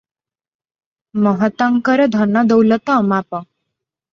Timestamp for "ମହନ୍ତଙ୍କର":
1.27-2.09